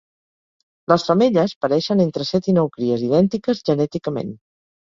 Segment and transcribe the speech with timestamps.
[0.91, 4.35] Les femelles pareixen entre set i nou cries idèntiques genèticament.